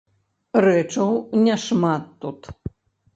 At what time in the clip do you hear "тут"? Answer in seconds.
2.25-2.41